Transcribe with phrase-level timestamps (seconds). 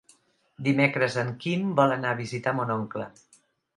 [0.67, 3.07] Dimecres en Quim vol anar a visitar mon oncle.